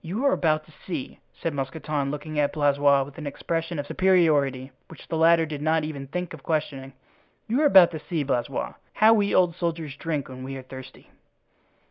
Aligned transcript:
"You 0.00 0.24
are 0.24 0.32
about 0.32 0.64
to 0.64 0.72
see," 0.72 1.20
said 1.34 1.52
Mousqueton, 1.52 2.10
looking 2.10 2.38
at 2.38 2.54
Blaisois 2.54 3.02
with 3.02 3.18
an 3.18 3.26
expression 3.26 3.78
of 3.78 3.86
superiority 3.86 4.72
which 4.88 5.06
the 5.08 5.18
latter 5.18 5.44
did 5.44 5.60
not 5.60 5.84
even 5.84 6.06
think 6.06 6.32
of 6.32 6.42
questioning, 6.42 6.94
"you 7.46 7.60
are 7.60 7.66
about 7.66 7.90
to 7.90 7.98
see, 8.00 8.22
Blaisois, 8.24 8.72
how 8.94 9.12
we 9.12 9.34
old 9.34 9.54
soldiers 9.54 9.96
drink 9.96 10.30
when 10.30 10.42
we 10.44 10.56
are 10.56 10.62
thirsty." 10.62 11.10